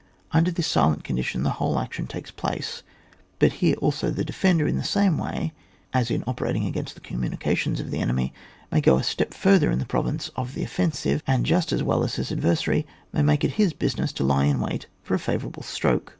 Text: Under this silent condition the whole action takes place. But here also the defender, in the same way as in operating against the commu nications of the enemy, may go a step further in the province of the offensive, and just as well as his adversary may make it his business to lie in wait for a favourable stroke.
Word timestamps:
Under 0.31 0.49
this 0.49 0.65
silent 0.65 1.03
condition 1.03 1.43
the 1.43 1.51
whole 1.61 1.77
action 1.77 2.07
takes 2.07 2.31
place. 2.31 2.81
But 3.37 3.51
here 3.51 3.75
also 3.75 4.09
the 4.09 4.25
defender, 4.25 4.67
in 4.67 4.77
the 4.77 4.83
same 4.83 5.19
way 5.19 5.53
as 5.93 6.09
in 6.09 6.23
operating 6.25 6.65
against 6.65 6.95
the 6.95 7.01
commu 7.01 7.29
nications 7.37 7.79
of 7.79 7.91
the 7.91 7.99
enemy, 7.99 8.33
may 8.71 8.81
go 8.81 8.97
a 8.97 9.03
step 9.03 9.31
further 9.31 9.69
in 9.69 9.77
the 9.77 9.85
province 9.85 10.31
of 10.35 10.55
the 10.55 10.63
offensive, 10.63 11.21
and 11.27 11.45
just 11.45 11.71
as 11.71 11.83
well 11.83 12.03
as 12.03 12.15
his 12.15 12.31
adversary 12.31 12.87
may 13.13 13.21
make 13.21 13.43
it 13.43 13.51
his 13.61 13.73
business 13.73 14.11
to 14.13 14.23
lie 14.23 14.45
in 14.45 14.59
wait 14.59 14.87
for 15.03 15.13
a 15.13 15.19
favourable 15.19 15.61
stroke. 15.61 16.09